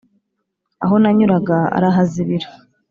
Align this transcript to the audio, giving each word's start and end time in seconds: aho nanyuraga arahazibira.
aho 0.83 0.95
nanyuraga 1.01 1.57
arahazibira. 1.77 2.47